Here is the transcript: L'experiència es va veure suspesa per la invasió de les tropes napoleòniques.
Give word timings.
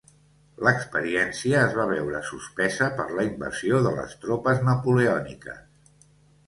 L'experiència 0.67 1.59
es 1.65 1.75
va 1.81 1.85
veure 1.91 2.23
suspesa 2.31 2.89
per 3.01 3.07
la 3.21 3.27
invasió 3.29 3.83
de 3.91 3.93
les 4.01 4.19
tropes 4.27 4.67
napoleòniques. 4.71 5.67